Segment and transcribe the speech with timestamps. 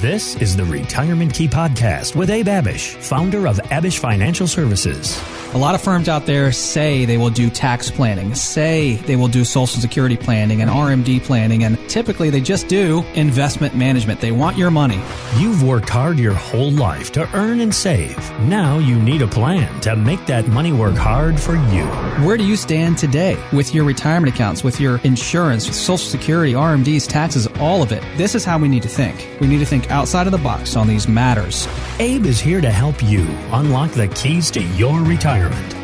[0.00, 5.22] This is the Retirement Key Podcast with Abe Abish, founder of Abish Financial Services.
[5.52, 9.28] A lot of firms out there say they will do tax planning, say they will
[9.28, 14.20] do social security planning and RMD planning, and typically they just do investment management.
[14.20, 15.00] They want your money.
[15.36, 18.16] You've worked hard your whole life to earn and save.
[18.42, 21.84] Now you need a plan to make that money work hard for you.
[22.24, 26.52] Where do you stand today with your retirement accounts, with your insurance, with social security,
[26.52, 28.04] RMDs, taxes, all of it?
[28.16, 29.28] This is how we need to think.
[29.40, 31.68] We need to think outside of the box on these matters.
[31.98, 35.74] Abe is here to help you unlock the keys to your retirement.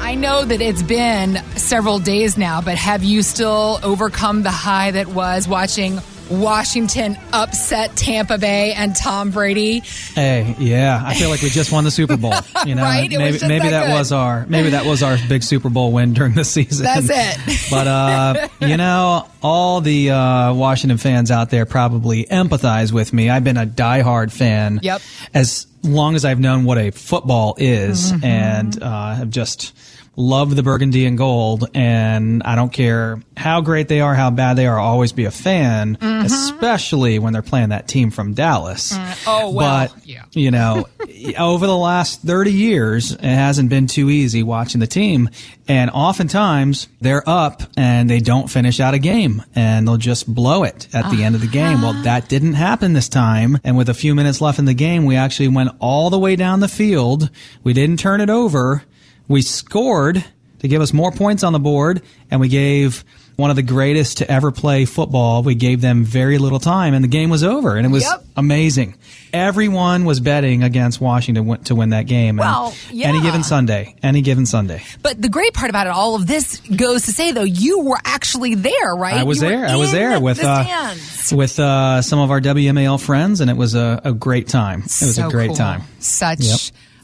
[0.00, 4.90] I know that it's been several days now, but have you still overcome the high
[4.92, 5.98] that was watching
[6.30, 9.80] Washington upset Tampa Bay and Tom Brady?
[9.80, 12.34] Hey, yeah, I feel like we just won the Super Bowl.
[12.66, 13.10] You know, Right?
[13.10, 16.12] It was maybe that that, was our maybe that was our big Super Bowl win
[16.12, 16.84] during the season.
[16.84, 17.60] That's it.
[17.70, 23.30] but uh, you know, all the uh, Washington fans out there probably empathize with me.
[23.30, 24.80] I've been a diehard fan.
[24.82, 25.00] Yep.
[25.32, 28.24] As long as I've known what a football is, Mm-hmm.
[28.24, 29.74] and uh, have just
[30.18, 31.70] loved the burgundy and gold.
[31.74, 34.78] And I don't care how great they are, how bad they are.
[34.78, 38.92] I'll always be a fan, especially when they're playing that team from Dallas.
[38.92, 39.28] Mm-hmm.
[39.28, 40.24] Oh, well, But, yeah.
[40.32, 40.88] you know,
[41.38, 45.30] over the last 30 years, it hasn't been too easy watching the team.
[45.68, 50.64] And oftentimes they're up and they don't finish out a game and they'll just blow
[50.64, 51.82] it at the end of the game.
[51.82, 53.58] Well, that didn't happen this time.
[53.62, 56.34] And with a few minutes left in the game, we actually went all the way
[56.34, 57.30] down the field.
[57.62, 58.82] We didn't turn it over.
[59.28, 60.24] We scored
[60.60, 63.04] to give us more points on the board and we gave
[63.36, 65.44] one of the greatest to ever play football.
[65.44, 68.24] We gave them very little time and the game was over and it was Yep.
[68.36, 68.96] amazing.
[69.32, 72.30] Everyone was betting against Washington to win that game.
[72.30, 73.06] And Well, yeah.
[73.08, 73.94] Any given Sunday.
[74.02, 74.82] Any given Sunday.
[75.02, 77.98] But the great part about it, all of this goes to say, though, you were
[78.04, 79.14] actually there, right?
[79.18, 79.66] I was You there.
[79.66, 80.94] I was there with the uh,
[81.32, 84.80] with uh, some of our WMAL friends, and it was a, a great time.
[84.80, 85.56] It was So a great cool.
[85.56, 85.82] time.
[86.00, 86.60] Such Yep.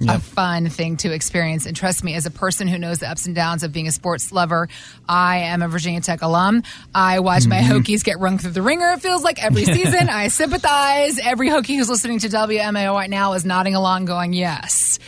[0.09, 1.67] A fun thing to experience.
[1.67, 3.93] And trust me, as a person who knows the ups and downs of being a
[3.93, 4.69] sports lover,
[5.09, 6.63] I am a Virginia Tech alum.
[6.95, 7.73] I watch my Mm-hmm.
[7.73, 10.09] Hokies get rung through the wringer, it feels like every season.
[10.09, 11.19] I sympathize.
[11.19, 14.99] Every Hokie who's listening to WMAL right now is nodding along, going, yes.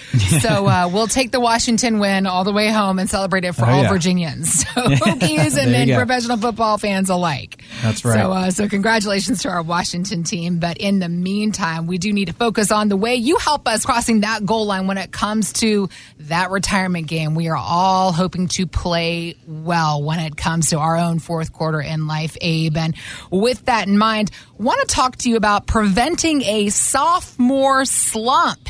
[0.41, 3.67] so uh, we'll take the Washington win all the way home and celebrate it for
[3.67, 3.89] Oh, all yeah.
[3.89, 4.65] Virginians.
[4.77, 5.97] So Hokies and, go.
[5.97, 7.56] professional football fans alike.
[7.83, 8.21] That's right.
[8.21, 10.59] So, uh, so congratulations to our Washington team.
[10.59, 13.85] But in the meantime, we do need to focus on the way you help us
[13.85, 15.89] crossing that goal line when it comes to
[16.21, 17.35] that retirement game.
[17.35, 21.81] We are all hoping to play well when it comes to our own fourth quarter
[21.81, 22.77] in life, Abe.
[22.77, 22.97] And
[23.31, 28.69] with that in mind, want to talk to you about preventing a sophomore slump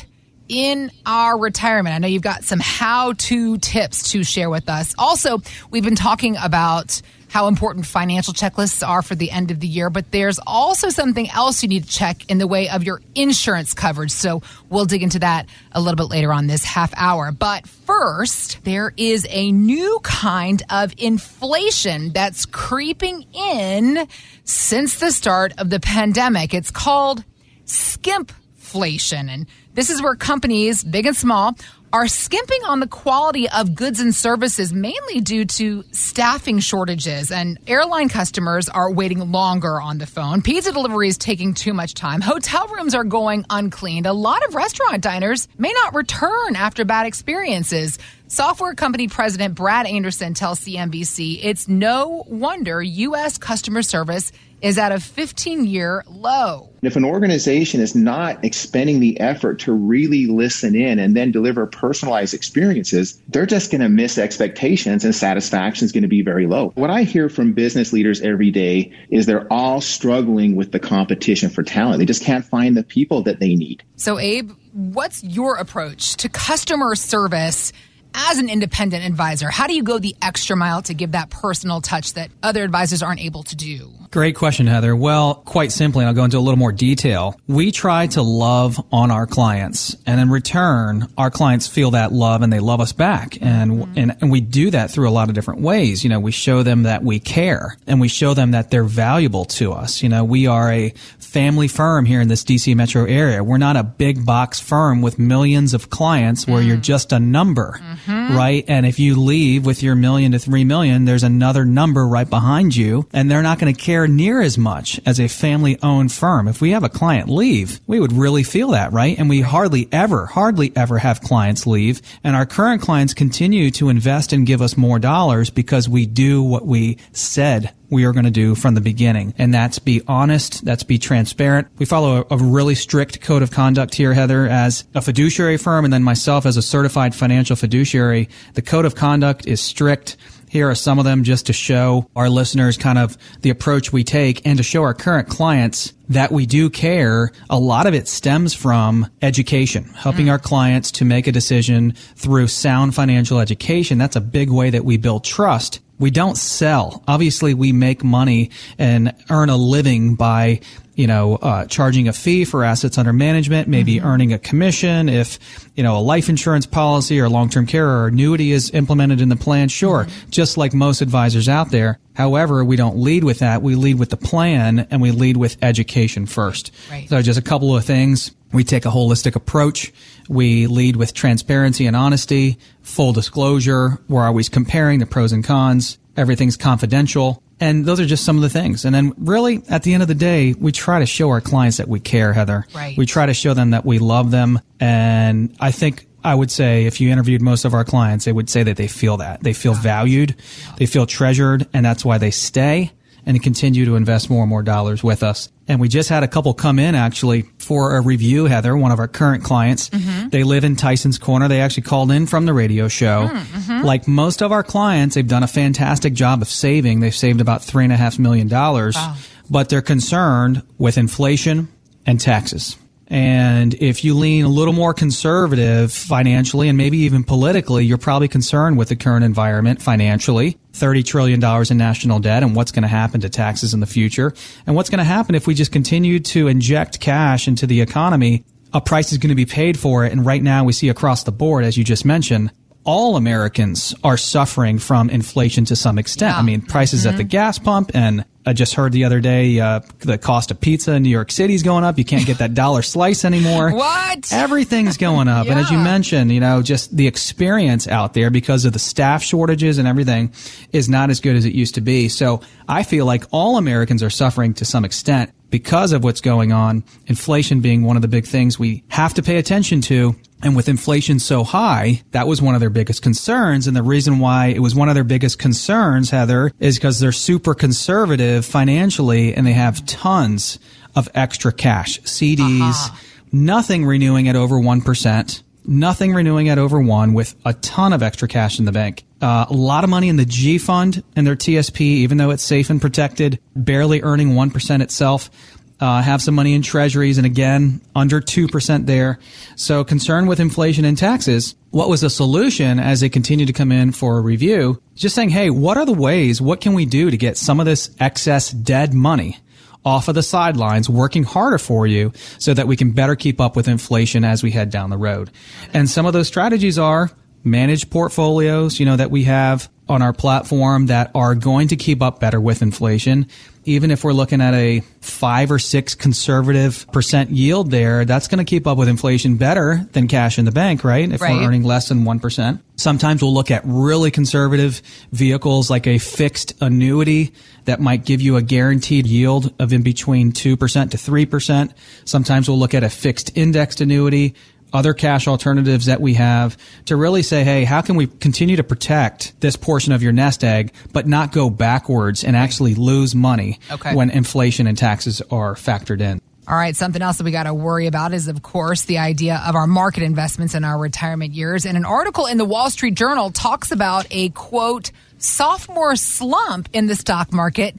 [0.48, 1.94] in our retirement.
[1.94, 4.94] I know you've got some how to tips to share with us.
[4.98, 5.38] Also,
[5.70, 9.90] we've been talking about how important financial checklists are for the end of the year,
[9.90, 13.74] but there's also something else you need to check in the way of your insurance
[13.74, 14.10] coverage.
[14.10, 17.32] So we'll dig into that a little bit later on this half hour.
[17.32, 24.08] But first, there is a new kind of inflation that's creeping in
[24.44, 26.54] since the start of the pandemic.
[26.54, 27.24] It's called
[27.66, 29.28] skimpflation.
[29.28, 29.46] And
[29.76, 31.54] this is where companies, big and small,
[31.92, 37.58] are skimping on the quality of goods and services mainly due to staffing shortages and
[37.66, 40.40] airline customers are waiting longer on the phone.
[40.40, 42.22] Pizza delivery is taking too much time.
[42.22, 44.06] Hotel rooms are going uncleaned.
[44.06, 47.98] A lot of restaurant diners may not return after bad experiences.
[48.28, 53.38] Software company president Brad Anderson tells CNBC it's no wonder U.S.
[53.38, 54.32] customer service
[54.66, 56.68] is at a 15 year low.
[56.82, 61.66] If an organization is not expending the effort to really listen in and then deliver
[61.66, 66.48] personalized experiences, they're just going to miss expectations and satisfaction is going to be very
[66.48, 66.70] low.
[66.74, 71.48] What I hear from business leaders every day is they're all struggling with the competition
[71.48, 72.00] for talent.
[72.00, 73.84] They just can't find the people that they need.
[73.94, 77.72] So, Abe, what's your approach to customer service
[78.16, 79.50] as an independent advisor?
[79.50, 83.02] How do you go the extra mile to give that personal touch that other advisors
[83.02, 83.92] aren't able to do?
[84.10, 84.96] Great question, Heather.
[84.96, 87.38] Well, quite simply, and I'll go into a little more detail.
[87.46, 92.42] We try to love on our clients, and in return, our clients feel that love
[92.42, 93.36] and they love us back.
[93.42, 93.98] And, mm-hmm.
[93.98, 96.02] and, and we do that through a lot of different ways.
[96.02, 99.44] You know, we show them that we care and we show them that they're valuable
[99.44, 100.02] to us.
[100.02, 103.44] You know, we are a family firm here in this DC metro area.
[103.44, 106.82] We're not a big box firm with millions of clients where you're mm.
[106.82, 108.05] just a number, mm-hmm.
[108.06, 108.36] Mm-hmm.
[108.36, 108.64] right?
[108.68, 112.76] And if you leave with your million to three million, there's another number right behind
[112.76, 116.46] you and they're not going to care near as much as a family owned firm.
[116.46, 119.18] If we have a client leave, we would really feel that, right?
[119.18, 122.00] And we hardly ever, hardly ever have clients leave.
[122.22, 126.42] And our current clients continue to invest and give us more dollars because we do
[126.42, 129.34] what we said we are going to do from the beginning.
[129.38, 130.64] And that's be honest.
[130.64, 131.68] That's be transparent.
[131.78, 135.84] We follow a, a, really strict code of conduct here, Heather, as a fiduciary firm
[135.84, 138.28] and then myself as a certified financial fiduciary.
[138.54, 140.16] The code of conduct is strict.
[140.48, 144.04] Here are some of them just to show our listeners kind of the approach we
[144.04, 147.32] take and to show our current clients that we do care.
[147.50, 150.30] A lot of it stems from education, helping mm.
[150.30, 153.98] our clients to make a decision through sound financial education.
[153.98, 157.02] That's a big way that we build trust we don't sell.
[157.08, 160.60] Obviously, we make money and earn a living by,
[160.96, 164.06] you know, uh, charging a fee for assets under management, maybe mm-hmm.
[164.06, 165.38] earning a commission if,
[165.76, 169.36] you know, a life insurance policy or long-term care or annuity is implemented in the
[169.36, 169.68] plan.
[169.68, 170.04] Sure.
[170.04, 170.30] Mm-hmm.
[170.30, 171.98] Just like most advisors out there.
[172.14, 173.60] However, we don't lead with that.
[173.60, 176.72] We lead with the plan and we lead with education first.
[176.90, 177.06] Right.
[177.10, 178.32] So just a couple of things.
[178.52, 179.92] We take a holistic approach.
[180.30, 183.98] We lead with transparency and honesty, full disclosure.
[184.08, 185.98] We're always comparing the pros and cons.
[186.16, 187.42] Everything's confidential.
[187.58, 188.84] And those are just some of the things.
[188.84, 191.78] And then really at the end of the day, we try to show our clients
[191.78, 192.66] that we care, Heather.
[192.74, 192.96] Right.
[192.96, 194.60] We try to show them that we love them.
[194.78, 198.50] And I think I would say if you interviewed most of our clients, they would
[198.50, 199.42] say that they feel that.
[199.42, 200.34] They feel valued.
[200.76, 201.66] They feel treasured.
[201.72, 202.92] And that's why they stay
[203.26, 205.48] and continue to invest more and more dollars with us.
[205.66, 209.00] And we just had a couple come in actually for a review, Heather, one of
[209.00, 209.90] our current clients.
[209.90, 210.28] Mm-hmm.
[210.28, 211.48] They live in Tyson's Corner.
[211.48, 213.26] They actually called in from the radio show.
[213.26, 213.84] Mm-hmm.
[213.84, 217.00] Like most of our clients, they've done a fantastic job of saving.
[217.00, 219.16] They've saved about three and a half million dollars, wow.
[219.50, 221.66] but they're concerned with inflation
[222.06, 222.76] and taxes.
[223.08, 228.28] And if you lean a little more conservative financially and maybe even politically, you're probably
[228.28, 230.58] concerned with the current environment financially.
[230.76, 234.34] $30 trillion in national debt and what's going to happen to taxes in the future.
[234.66, 238.44] And what's going to happen if we just continue to inject cash into the economy?
[238.72, 240.12] A price is going to be paid for it.
[240.12, 242.50] And right now we see across the board, as you just mentioned,
[242.84, 246.34] all Americans are suffering from inflation to some extent.
[246.34, 246.38] Yeah.
[246.38, 247.08] I mean, prices mm-hmm.
[247.08, 247.30] at the mm-hmm.
[247.30, 251.02] gas pump and I just heard the other day uh, the cost of pizza in
[251.02, 251.98] New York City is going up.
[251.98, 253.72] You can't get that dollar slice anymore.
[253.72, 254.32] What?
[254.32, 255.46] Everything's going up.
[255.46, 255.52] yeah.
[255.52, 259.22] And as you mentioned, you know, just the experience out there because of the staff
[259.22, 260.32] shortages and everything
[260.72, 262.08] is not as good as it used to be.
[262.08, 266.52] So I feel like all Americans are suffering to some extent because of what's going
[266.52, 270.14] on, inflation being one of the big things we have to pay attention to.
[270.42, 273.66] And with inflation so high, that was one of their biggest concerns.
[273.66, 277.10] And the reason why it was one of their biggest concerns, Heather, is because they're
[277.10, 280.58] super conservative financially and they have tons
[280.94, 282.96] of extra cash, CDs, uh-huh.
[283.32, 288.28] nothing renewing at over 1%, nothing renewing at over one with a ton of extra
[288.28, 289.04] cash in the bank.
[289.20, 292.42] Uh, a lot of money in the G fund and their TSP, even though it's
[292.42, 295.30] safe and protected, barely earning 1% itself.
[295.78, 299.18] Uh, have some money in treasuries and again, under 2% there.
[299.56, 303.70] So concerned with inflation and taxes, what was the solution as they continued to come
[303.70, 304.80] in for a review?
[304.94, 306.40] Just saying, hey, what are the ways?
[306.40, 309.36] What can we do to get some of this excess dead money
[309.84, 313.56] off of the sidelines, working harder for you so that we can better keep up
[313.56, 315.30] with inflation as we head down the road?
[315.74, 317.10] And some of those strategies are
[317.44, 322.02] managed portfolios, you know, that we have on our platform that are going to keep
[322.02, 323.28] up better with inflation.
[323.64, 328.38] Even if we're looking at a five or six conservative percent yield there, that's going
[328.38, 331.10] to keep up with inflation better than cash in the bank, right?
[331.10, 331.34] If right.
[331.34, 332.60] we're earning less than 1%.
[332.76, 337.32] Sometimes we'll look at really conservative vehicles like a fixed annuity
[337.64, 341.72] that might give you a guaranteed yield of in between 2% to 3%.
[342.04, 344.34] Sometimes we'll look at a fixed indexed annuity
[344.72, 346.56] other cash alternatives that we have
[346.86, 350.44] to really say, hey, how can we continue to protect this portion of your nest
[350.44, 353.94] egg, but not go backwards and actually lose money okay.
[353.94, 356.20] when inflation and taxes are factored in?
[356.48, 359.42] All right, something else that we got to worry about is, of course, the idea
[359.44, 361.66] of our market investments in our retirement years.
[361.66, 366.86] And an article in the Wall Street Journal talks about a quote, sophomore slump in
[366.86, 367.74] the stock market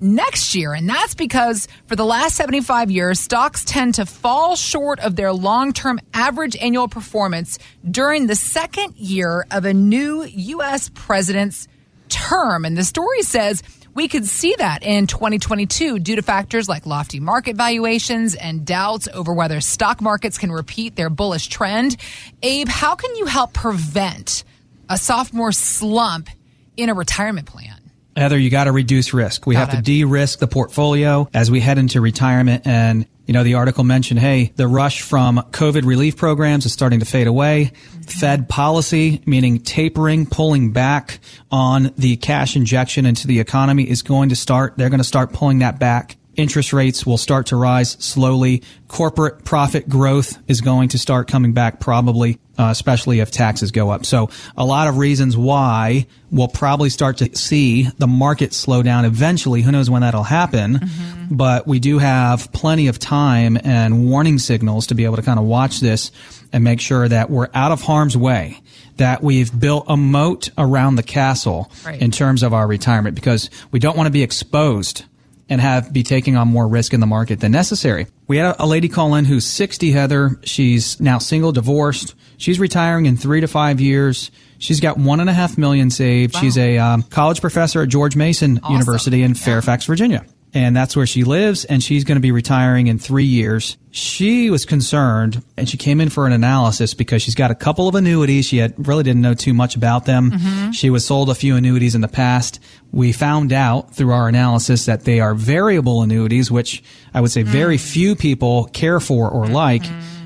[0.00, 0.72] next year.
[0.72, 5.32] And that's because for the last 75 years, stocks tend to fall short of their
[5.32, 10.90] long term average annual performance during the second year of a new U.S.
[10.94, 11.68] president's
[12.08, 12.64] term.
[12.64, 13.62] And the story says,
[13.94, 19.08] we could see that in 2022 due to factors like lofty market valuations and doubts
[19.12, 21.96] over whether stock markets can repeat their bullish trend.
[22.42, 24.44] Abe, how can you help prevent
[24.88, 26.28] a sophomore slump
[26.76, 27.79] in a retirement plan?
[28.16, 29.46] Heather, you got to reduce risk.
[29.46, 29.76] We got have it.
[29.78, 34.18] to de-risk the portfolio as we head into retirement and You know, the article mentioned,
[34.18, 37.70] hey, the rush from COVID relief programs is starting to fade away.
[38.08, 44.30] Fed policy, meaning tapering, pulling back on the cash injection into the economy is going
[44.30, 44.74] to start.
[44.76, 48.62] They're going to start pulling that back interest rates will start to rise slowly.
[48.88, 53.88] Corporate profit growth is going to start coming back probably, uh, especially if taxes go
[53.88, 54.04] up.
[54.04, 59.06] So a lot of reasons why we'll probably start to see the market slow down
[59.06, 59.62] eventually.
[59.62, 60.74] Who knows when that'll happen?
[60.74, 61.34] Mm-hmm.
[61.34, 65.38] But we do have plenty of time and warning signals to be able to kind
[65.38, 66.12] of watch this
[66.52, 68.60] and make sure that we're out of harm's way
[68.98, 72.02] that we've built a moat around the castle right.
[72.02, 75.04] in terms of our retirement because we don't want to be exposed
[75.50, 78.06] and have be taking on more risk in the market than necessary.
[78.28, 80.40] We had a, a lady call in who's 60, Heather.
[80.44, 82.14] She's now single, divorced.
[82.38, 84.30] She's retiring in three to five years.
[84.58, 86.34] She's got one and a half million saved.
[86.34, 86.40] Wow.
[86.40, 88.72] She's a um, college professor at George Mason awesome.
[88.72, 89.38] University in yeah.
[89.38, 93.24] Fairfax, Virginia and that's where she lives and she's going to be retiring in three
[93.24, 93.76] years.
[93.92, 97.86] She was concerned and she came in for an analysis because she's got a couple
[97.88, 98.46] of annuities.
[98.46, 100.32] She had really didn't know too much about them.
[100.32, 100.70] Mm-hmm.
[100.72, 102.60] She was sold a few annuities in the past.
[102.90, 106.82] We found out through our analysis that they are variable annuities, which
[107.14, 107.52] I would say mm-hmm.
[107.52, 107.92] very mm.
[107.92, 109.54] few people care for or mm-hmm.
[109.54, 109.82] like.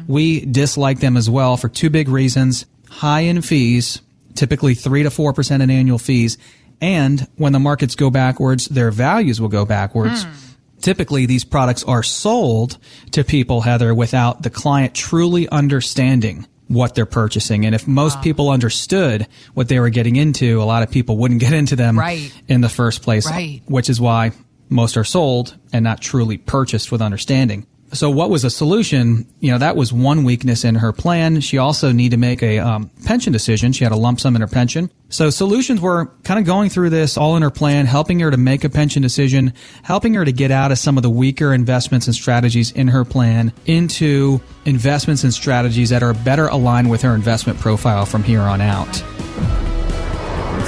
[0.06, 2.66] We dislike them as well for two big reasons.
[2.88, 4.00] High in fees,
[4.34, 6.38] typically three to four percent in annual fees
[6.80, 10.24] and when the markets go backwards, their values will go backwards.
[10.24, 10.32] Mm.
[10.80, 12.78] Typically, these products are sold
[13.12, 17.64] to people, Heather, without the client truly understanding what they're purchasing.
[17.64, 18.22] And if most wow.
[18.22, 21.98] people understood what they were getting into, a lot of people wouldn't get into them
[21.98, 22.32] right.
[22.48, 23.62] in the first place, right.
[23.66, 24.32] which is why
[24.68, 27.66] most are sold and not truly purchased with understanding.
[27.94, 29.26] So what was a solution?
[29.38, 31.40] You know, that was one weakness in her plan.
[31.40, 33.72] She also needed to make a um, pension decision.
[33.72, 34.90] She had a lump sum in her pension.
[35.10, 38.36] So solutions were kind of going through this all in her plan, helping her to
[38.36, 42.06] make a pension decision, helping her to get out of some of the weaker investments
[42.06, 47.14] and strategies in her plan into investments and strategies that are better aligned with her
[47.14, 48.92] investment profile from here on out.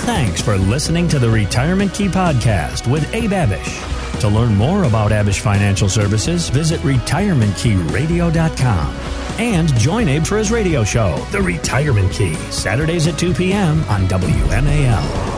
[0.01, 3.96] Thanks for listening to the Retirement Key Podcast with Abe Abish.
[4.21, 8.97] To learn more about Abish Financial Services, visit retirementkeyradio.com
[9.39, 13.85] and join Abe for his radio show, The Retirement Key, Saturdays at 2 p.m.
[13.85, 15.36] on WMAL.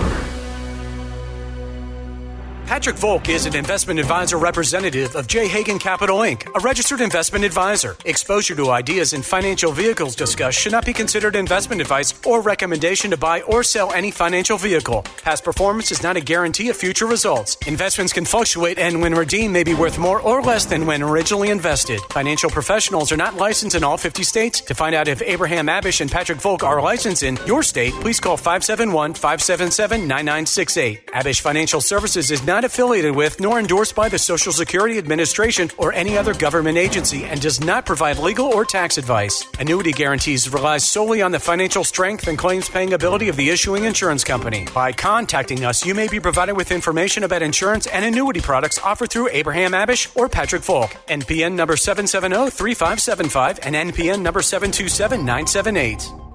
[2.79, 5.49] Patrick Volk is an investment advisor representative of J.
[5.49, 7.97] Hagan Capital Inc., a registered investment advisor.
[8.05, 13.11] Exposure to ideas in financial vehicles discussed should not be considered investment advice or recommendation
[13.11, 15.03] to buy or sell any financial vehicle.
[15.25, 17.57] Past performance is not a guarantee of future results.
[17.67, 21.51] Investments can fluctuate and when redeemed may be worth more or less than when originally
[21.51, 22.01] invested.
[22.11, 24.61] Financial professionals are not licensed in all 50 states.
[24.61, 28.21] To find out if Abraham Abish and Patrick Volk are licensed in your state, please
[28.21, 31.07] call 571 577 9968.
[31.09, 35.71] Abish Financial Services is not not affiliated with nor endorsed by the Social Security Administration
[35.79, 39.47] or any other government agency and does not provide legal or tax advice.
[39.59, 43.85] Annuity guarantees rely solely on the financial strength and claims paying ability of the issuing
[43.85, 44.67] insurance company.
[44.75, 49.11] By contacting us, you may be provided with information about insurance and annuity products offered
[49.11, 50.91] through Abraham Abish or Patrick Volk.
[51.09, 56.28] NPN number 770 3575 and NPN number 727 978.